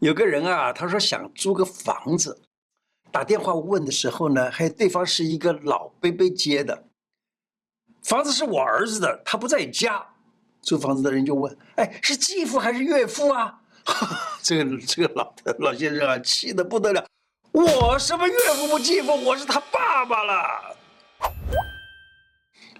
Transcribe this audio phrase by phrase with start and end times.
[0.00, 2.40] 有个人啊，他说想租个房子，
[3.10, 6.84] 打电话问的时候呢，还对方是一个老伯伯接的。
[8.02, 10.06] 房子是我儿子的，他不在家。
[10.60, 13.60] 租房子的人就问：“哎，是继父还是岳父啊？”
[14.42, 17.06] 这个这个老老先生啊，气得不得了。
[17.52, 20.76] 我什么岳父不继父，我是他爸爸了。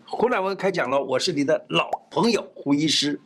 [0.07, 3.21] 胡乃文开讲了，我是你的老朋友胡医师。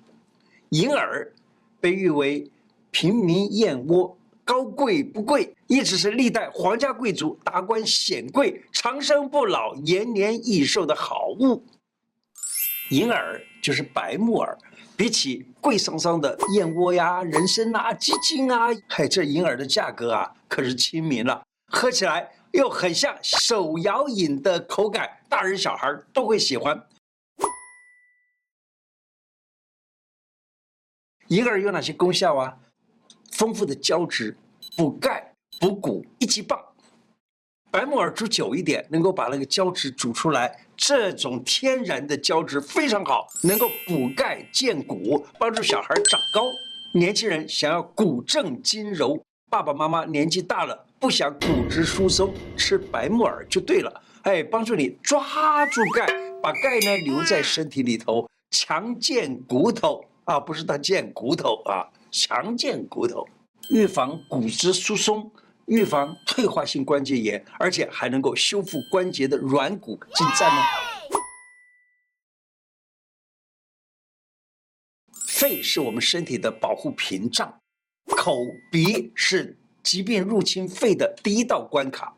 [0.71, 1.33] 银耳
[1.81, 2.51] 被誉为
[2.93, 11.65] 平民燕窝，高贵不贵，一直是历代皇家贵族、达官显贵长生不老、延年益寿的好物。
[12.91, 14.57] 银耳就是白木耳，
[14.95, 26.87] 比起贵桑桑的燕窝呀、人参啊、鸡精啊，嘿，这银耳的价格啊可是亲民了，喝起来又很像手摇饮的口感，大人小孩都会喜欢。
[31.29, 32.59] 银耳有哪些功效啊？
[33.43, 34.37] 丰富的胶质，
[34.77, 36.57] 补钙补骨，一级棒。
[37.73, 40.65] 白木耳煮久一点，能够把那个胶质煮出来。
[40.77, 46.45] 这种天然的胶质非常好，能够补钙健骨，帮助小孩长高。
[46.95, 54.03] 年轻人想要骨正筋柔，爸爸妈妈年纪大了不想骨质疏松，吃白木耳就对了。
[54.23, 56.07] 哎，帮助你抓住钙，
[56.41, 63.27] 把钙呢留在身体里头，强健骨头啊，不是它健骨头啊，强健骨头，
[63.73, 65.33] 预防骨质疏松。
[65.67, 70.63] 预防退化性关节炎，而且还能够修复关节的软骨，精湛吗？
[75.29, 77.61] 肺是我们身体的保护屏障，
[78.17, 78.37] 口
[78.73, 82.17] 鼻是疾病入侵肺的第一道关卡。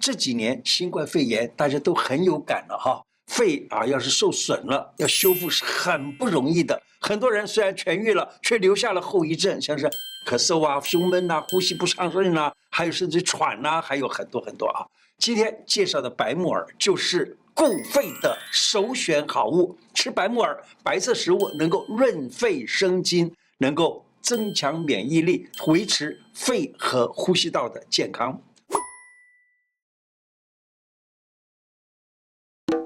[0.00, 6.82] 这几年新冠肺炎大家都很有感了哈，肺啊要是受损了，要修复是很不容易的。
[7.00, 9.88] 很多人虽然痊愈了，却留下了后遗症，像是。
[10.26, 14.86] 咳嗽啊，胸闷啊，呼吸不畅顺啊，还有甚至喘呐、还有很多很多啊。
[15.16, 19.76] 今天介绍的白木耳就是固肺的首选好物。
[19.94, 28.40] 吃白木耳，白色食物能够润肺生津，能够增强免疫力，维持肺和呼吸道的健康。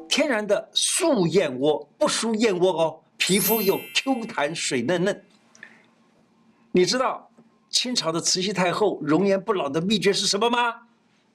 [0.08, 5.24] 天然的素燕窝，不输燕窝哦，皮肤又 Q 弹水嫩嫩。
[6.74, 7.28] 你知道？
[7.68, 10.74] 清朝的慈禧太后容颜不老的秘诀是什么吗？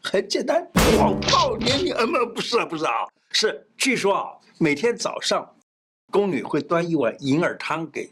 [0.01, 0.67] 很简单，
[0.97, 1.95] 黄道年年。
[1.95, 2.91] 呃，不是啊，不是啊，
[3.31, 5.47] 是据说啊，每天早上，
[6.11, 8.11] 宫女会端一碗银耳汤给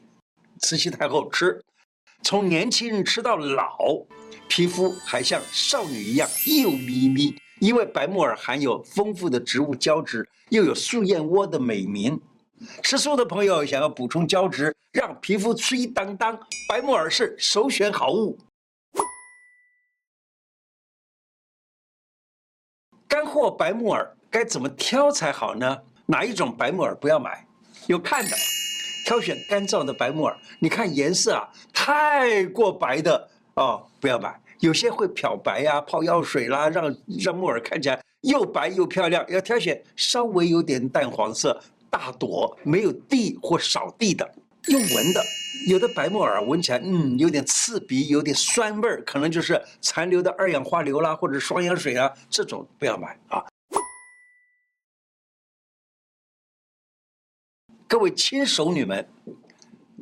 [0.60, 1.64] 慈禧太后吃，
[2.24, 3.78] 从年轻人吃到老，
[4.48, 7.36] 皮肤还像少女一样幼咪咪。
[7.60, 12.20] 因为白木耳含有丰富的植物胶质，又有素燕窝的美名。
[12.82, 16.40] 吃素的朋友想要补充胶质，让皮肤脆当当，
[16.70, 18.38] 白木耳是首选好物。
[23.08, 25.78] 干货白木耳该怎么挑才好呢？
[26.06, 27.46] 哪一种白木耳不要买？
[27.88, 28.36] 有看的，
[29.06, 30.38] 挑选干燥的白木耳。
[30.60, 34.40] 你看颜色啊，太过白的哦，不要买。
[34.60, 39.24] 有些会漂白呀、啊，泡药水啦，让让木耳看起来又白又漂亮。
[39.30, 41.62] 要挑选稍微有点淡黄色。
[41.96, 44.30] 大朵没有蒂或少蒂的，
[44.68, 45.24] 用闻的，
[45.70, 53.46] 有的白木耳闻起来，嗯，有点刺鼻，有点酸味儿，可能就是残留的二氧化硫啦，或者双氧水啊，这种不要买啊。
[57.88, 59.08] 各位亲熟女们，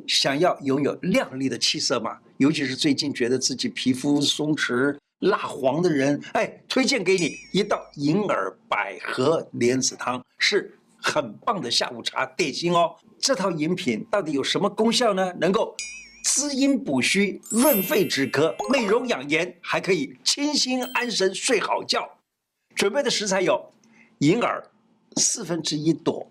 [0.07, 2.19] 想要拥有靓丽的气色吗？
[2.37, 10.75] 尤其是最近觉得自己皮肤松弛、蜡黄的人，哎，推荐给你一道银耳百合莲子汤，是。
[11.03, 12.95] 很棒的下午茶点心哦！
[13.19, 15.33] 这套饮品到底有什么功效呢？
[15.33, 15.75] 能够
[16.23, 22.09] 滋阴补虚、润肺止咳、美容养颜，还可以清心安神、睡好觉。
[22.73, 23.71] 准备的食材有：
[24.19, 24.63] 银耳
[25.17, 26.25] 四分之一朵，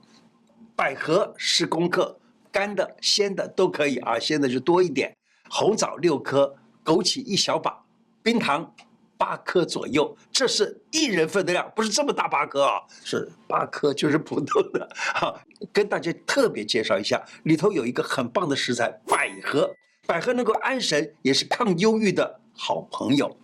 [0.75, 2.19] 百合十公克，
[2.51, 5.15] 干的、鲜的都可以啊，鲜的就多一点。
[5.51, 7.85] 红枣六颗，枸杞一小把，
[8.23, 8.75] 冰糖。
[9.23, 14.89] 八颗左右，这是一人份的量，不是这么大八颗啊，是八颗就是普通的。
[14.97, 15.41] 好，
[15.73, 19.73] 跟大家特别介绍一下，里头有一个很棒的食材——百合。
[20.09, 23.39] 百合能够安神，也是抗忧郁的好朋友。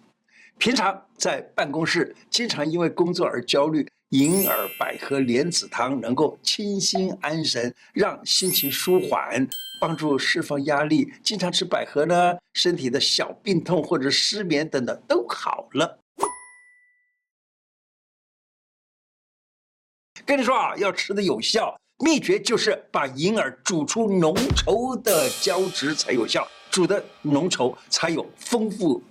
[0.58, 9.46] 平常在办公室，经常因为工作而焦虑，银耳百合莲子汤能够清心安神，让心情舒缓。
[9.80, 15.98] 帮助释放压力，经常吃百合呢，身体的小病痛或者失眠等等都好了。
[20.26, 26.46] 跟你说啊，要吃的有效，秘诀就是把银耳煮出浓稠的胶质才有效。
[26.70, 29.02] 煮的浓稠，才有丰富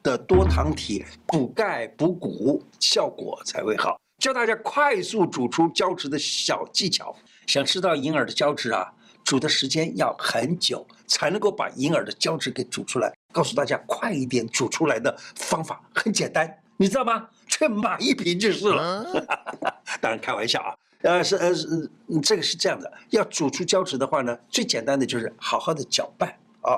[0.00, 4.00] 的多糖体，补钙补骨，效果才会好。
[4.18, 7.14] 教大家快速煮出胶质的小技巧，
[7.46, 8.92] 想吃到银耳的胶质啊，
[9.24, 13.12] 煮的时间要很久，才能够把银耳的胶质给煮出来。
[13.32, 17.28] 告诉大家快一点煮出来的方法很简单，你知道吗？
[17.46, 19.04] 去买一瓶就是了。
[20.00, 21.90] 当然开玩笑啊，呃是呃是
[22.22, 26.28] 这个是这样的，要煮出胶质的话呢，最简单的就是好好的搅拌
[26.62, 26.74] 啊。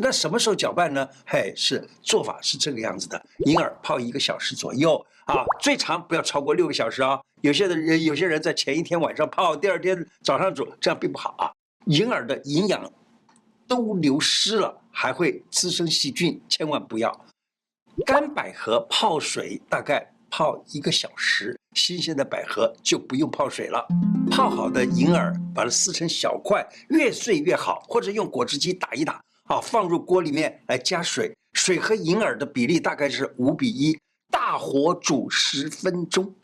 [0.00, 1.06] 那什么时候搅拌呢？
[1.26, 7.20] 嘿，是做法是这个样子的：银耳泡一个小时左右啊，最长不要超过六个小时啊。
[7.42, 11.50] 有些的人有些人在前一天晚上泡，第二天早上煮，这样并不好啊。
[11.86, 12.90] 银耳的营养
[13.66, 17.26] 都流失了，还会滋生细菌，千万不要。
[18.06, 23.86] 干百合泡水大概泡一个小时，新鲜的百合就不用泡水了。
[24.30, 29.22] 泡好的银耳把它撕成小块，越碎越好，或者用果汁机打一打。
[29.44, 33.98] 好，放入锅里面来加水，水和银耳的比例大概是五比一，
[34.30, 36.34] 大火煮十分钟。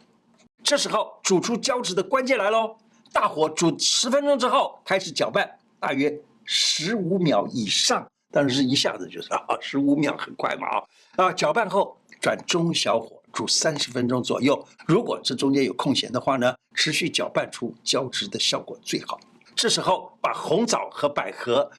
[0.62, 2.76] 这时候煮出胶质的关键来喽，
[3.12, 5.50] 大火煮十分钟之后开始搅拌，
[5.80, 6.12] 大约
[6.44, 10.84] 十五秒以上，但是一下子就是啊，十五秒很快嘛啊
[11.16, 11.32] 啊！
[11.32, 19.18] 搅拌后转中小火煮三十分钟左右，如果这中间有空闲的话呢，持续搅拌出胶质的效果最好。
[19.54, 21.70] 这时候把红枣和百合。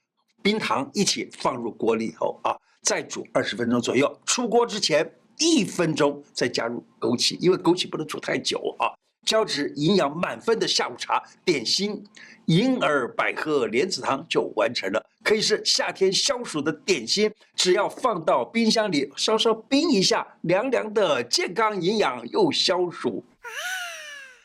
[0.42, 4.20] 冰糖一起放入锅里头啊，再煮二十分钟左右。
[4.26, 8.88] 出锅之前一分钟再加入枸杞，因为枸杞不能煮太久啊。
[9.30, 12.04] 消脂营养满分的下午茶点心，
[12.46, 17.32] 银耳百合莲子汤就完成了，可以是夏天消暑的点心。
[17.56, 23.24] 只要放到冰箱里稍稍冰一下，凉凉的，健康营养又消暑。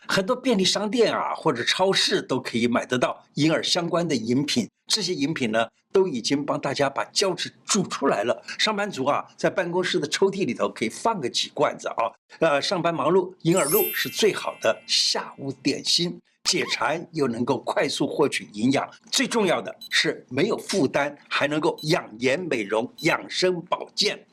[0.07, 4.69] 很多便利商店啊，或者超市都可以买得到银耳相关的饮品。
[4.87, 8.43] 这些饮品呢，都已经帮大家把胶质煮出来了。
[8.59, 12.13] 上班族啊，在办公室的抽屉里头可以放个几罐子啊。
[12.41, 18.87] 呃，上班忙碌，银耳露是最好的下午点心，解馋又能够快速获取营养。
[19.11, 24.27] 最重要的是没有负担，还能够养颜美容、养生保健。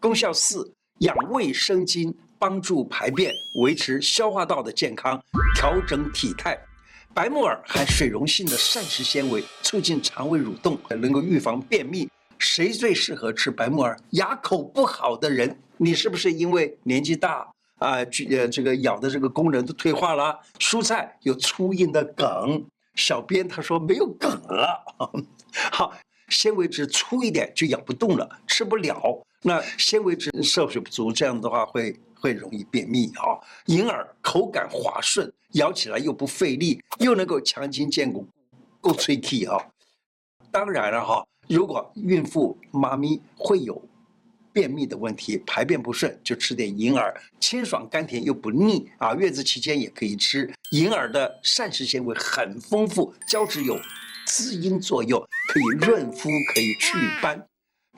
[0.00, 0.72] 功效四。
[1.00, 3.32] 养胃生津，帮助排便，
[3.62, 5.18] 维持消化道的健康，
[5.54, 6.58] 调整体态。
[7.14, 12.08] 白木耳含水溶性的膳食纤维，促进肠胃蠕动，能够预防便秘。
[12.38, 13.98] 谁最适合吃白木耳？
[14.10, 17.96] 牙口不好的人，你是不是因为年纪大啊？
[17.96, 20.38] 呃，这个咬的这个功能都退化了。
[20.58, 22.62] 蔬菜有粗硬的梗，
[22.94, 24.84] 小编他说没有梗了。
[25.72, 25.94] 好，
[26.30, 29.22] 纤维质粗一点就咬不动了，吃不了。
[29.42, 33.36] 那纤维质摄取不足，这样的话会会容易便秘啊。
[33.66, 38.26] 银耳口感滑顺，咬起来又不费力，又能够强筋健骨，
[38.80, 39.58] 够脆气啊。
[40.50, 43.82] 当然了哈，如果孕妇妈咪会有
[44.52, 49.14] 便秘的问题，排便不顺，就吃点银耳，清爽甘甜又不腻啊。
[49.14, 50.52] 月子期间也可以吃。
[50.72, 53.80] 银耳的膳食纤维很丰富，胶质有
[54.30, 57.44] 滋阴作用，可以润肤，可以祛斑。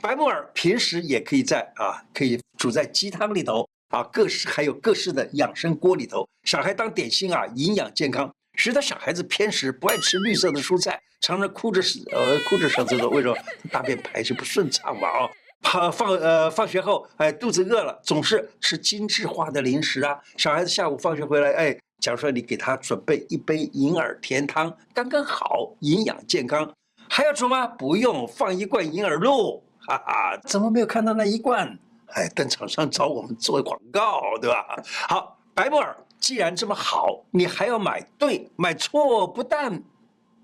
[0.02, 8.34] 白木耳平时也可以在啊，可以煮在鸡汤里头啊，各式还有各式的养生锅里头，小孩当点心啊，营养健康。
[8.56, 13.36] 许多小孩子偏食，不爱吃绿色的蔬菜，常常哭着呃哭着上厕所，为什么？
[13.70, 15.30] 大便排泄不顺畅嘛啊。
[15.60, 20.18] 放放呃放学后哎肚子饿了，总是吃精致化的零食啊。
[20.38, 26.68] 小孩子下午放学回来哎，假如说你给他准备一杯银耳甜汤，刚刚好，营养健康。
[27.08, 27.64] 还要煮吗？
[27.64, 29.62] 不用，放一罐银耳露。
[29.86, 31.78] 哈哈，怎么没有看到那一罐？
[32.08, 34.82] 哎，等厂商找我们做广告，对吧？
[35.08, 39.80] 好，白木耳既然这么好，你还要买对，买错不但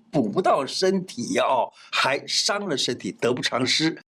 [0.09, 4.01] 补不到身体哦，还伤了身体，得不偿失。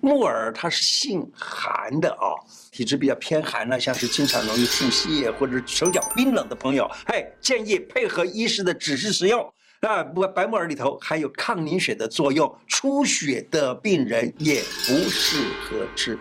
[0.00, 2.34] 木耳它是性寒的啊、
[2.70, 9.52] 体质比较偏寒呢，像是经常容易腹泻或者手脚冰冷的朋友，嘿，建议配合医师的指示使用。
[9.80, 16.18] 那不，白木耳里头还有抗凝血的作用，出血的病人也不适合吃。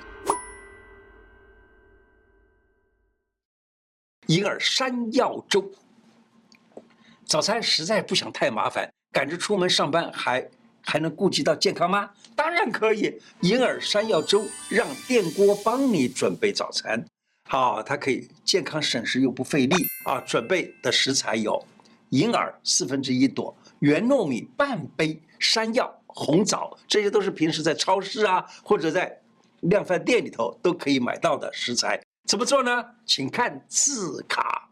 [4.28, 5.72] 银耳山药粥，
[7.26, 10.48] 早餐实在不想太麻烦，赶着出门上班还
[10.84, 12.10] 还能顾及到健康吗？
[12.36, 17.04] 当然可以，银耳山药粥让电锅帮你准备早餐，
[17.50, 20.20] 好，它可以健康省时又不费力啊。
[20.22, 21.66] 准备的食材有。
[22.12, 29.20] 银耳四分之一朵，圆糯米半杯，山药、红枣，这些都是平时在超市啊或者在
[29.62, 32.02] 量贩店里头都可以买到的食材。
[32.26, 32.86] 怎么做呢？
[33.06, 34.70] 请看字卡。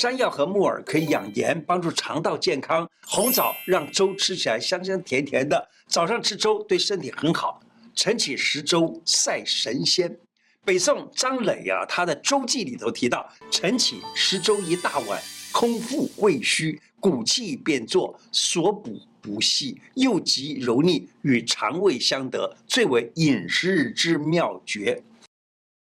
[0.00, 2.88] 山药和木耳可以养颜，帮助肠道健康。
[3.06, 7.60] 红枣让粥吃起来香香甜甜的，早上吃粥对身体很好。
[7.94, 10.18] 晨起食粥赛神仙。
[10.64, 15.20] 北宋张磊啊，他的粥记里头提到：晨起食粥一大碗，
[15.52, 25.02] 空腹胃虚，骨气便作，所补不细，又极柔腻，与肠胃相得，最为饮食之妙绝。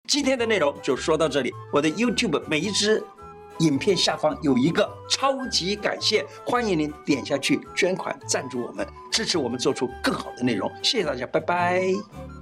[0.07, 1.53] 今天的内容就说到这里。
[1.71, 3.03] 我的 YouTube 每一支。
[3.59, 10.71] 影片下方有一个超级感谢，欢迎您点下去捐款赞助我们，支持我们做出更好的内容。
[10.81, 12.38] 谢谢大家，拜拜。